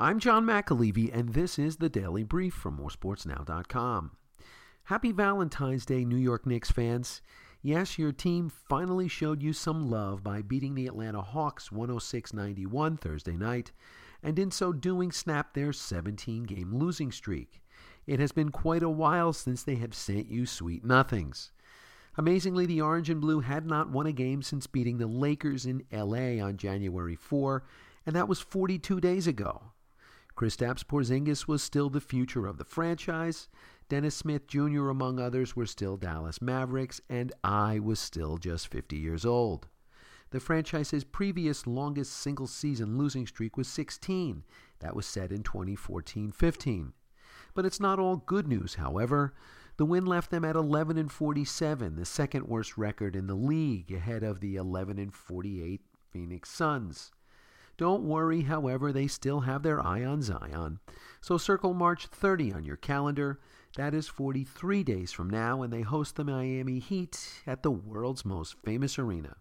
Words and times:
I'm 0.00 0.20
John 0.20 0.46
McAlevey, 0.46 1.12
and 1.12 1.30
this 1.30 1.58
is 1.58 1.78
the 1.78 1.88
Daily 1.88 2.22
Brief 2.22 2.54
from 2.54 2.78
moresportsnow.com. 2.78 4.12
Happy 4.84 5.10
Valentine's 5.10 5.84
Day, 5.84 6.04
New 6.04 6.14
York 6.14 6.46
Knicks 6.46 6.70
fans. 6.70 7.20
Yes, 7.62 7.98
your 7.98 8.12
team 8.12 8.48
finally 8.48 9.08
showed 9.08 9.42
you 9.42 9.52
some 9.52 9.90
love 9.90 10.22
by 10.22 10.40
beating 10.40 10.76
the 10.76 10.86
Atlanta 10.86 11.20
Hawks 11.20 11.72
106 11.72 12.32
91 12.32 12.96
Thursday 12.98 13.36
night, 13.36 13.72
and 14.22 14.38
in 14.38 14.52
so 14.52 14.72
doing, 14.72 15.10
snapped 15.10 15.54
their 15.54 15.72
17 15.72 16.44
game 16.44 16.72
losing 16.72 17.10
streak. 17.10 17.60
It 18.06 18.20
has 18.20 18.30
been 18.30 18.50
quite 18.50 18.84
a 18.84 18.88
while 18.88 19.32
since 19.32 19.64
they 19.64 19.74
have 19.76 19.96
sent 19.96 20.30
you 20.30 20.46
sweet 20.46 20.84
nothings. 20.84 21.50
Amazingly, 22.16 22.66
the 22.66 22.80
Orange 22.80 23.10
and 23.10 23.20
Blue 23.20 23.40
had 23.40 23.66
not 23.66 23.90
won 23.90 24.06
a 24.06 24.12
game 24.12 24.42
since 24.42 24.68
beating 24.68 24.98
the 24.98 25.08
Lakers 25.08 25.66
in 25.66 25.82
LA 25.92 26.40
on 26.40 26.56
January 26.56 27.16
4, 27.16 27.64
and 28.06 28.14
that 28.14 28.28
was 28.28 28.38
42 28.38 29.00
days 29.00 29.26
ago. 29.26 29.72
Kristaps 30.38 30.84
Porzingis 30.84 31.48
was 31.48 31.64
still 31.64 31.90
the 31.90 32.00
future 32.00 32.46
of 32.46 32.58
the 32.58 32.64
franchise. 32.64 33.48
Dennis 33.88 34.14
Smith 34.14 34.46
Jr., 34.46 34.88
among 34.88 35.18
others, 35.18 35.56
were 35.56 35.66
still 35.66 35.96
Dallas 35.96 36.40
Mavericks, 36.40 37.00
and 37.10 37.32
I 37.42 37.80
was 37.80 37.98
still 37.98 38.38
just 38.38 38.68
50 38.68 38.96
years 38.96 39.26
old. 39.26 39.66
The 40.30 40.38
franchise's 40.38 41.02
previous 41.02 41.66
longest 41.66 42.12
single 42.12 42.46
season 42.46 42.96
losing 42.96 43.26
streak 43.26 43.56
was 43.56 43.66
16. 43.66 44.44
That 44.78 44.94
was 44.94 45.06
set 45.06 45.32
in 45.32 45.42
2014 45.42 46.30
15. 46.30 46.92
But 47.52 47.66
it's 47.66 47.80
not 47.80 47.98
all 47.98 48.18
good 48.18 48.46
news, 48.46 48.76
however. 48.76 49.34
The 49.76 49.86
win 49.86 50.06
left 50.06 50.30
them 50.30 50.44
at 50.44 50.54
11 50.54 50.98
and 50.98 51.10
47, 51.10 51.96
the 51.96 52.04
second 52.04 52.46
worst 52.46 52.78
record 52.78 53.16
in 53.16 53.26
the 53.26 53.34
league, 53.34 53.90
ahead 53.90 54.22
of 54.22 54.38
the 54.38 54.54
11 54.54 55.00
and 55.00 55.12
48 55.12 55.80
Phoenix 56.12 56.48
Suns. 56.48 57.10
Don't 57.78 58.02
worry, 58.02 58.42
however, 58.42 58.92
they 58.92 59.06
still 59.06 59.40
have 59.40 59.62
their 59.62 59.80
eye 59.80 60.04
on 60.04 60.20
Zion. 60.20 60.80
So 61.20 61.38
circle 61.38 61.74
March 61.74 62.08
30 62.08 62.52
on 62.52 62.64
your 62.64 62.76
calendar. 62.76 63.38
That 63.76 63.94
is 63.94 64.08
43 64.08 64.82
days 64.82 65.12
from 65.12 65.30
now, 65.30 65.62
and 65.62 65.72
they 65.72 65.82
host 65.82 66.16
the 66.16 66.24
Miami 66.24 66.80
Heat 66.80 67.42
at 67.46 67.62
the 67.62 67.70
world's 67.70 68.24
most 68.24 68.56
famous 68.64 68.98
arena. 68.98 69.36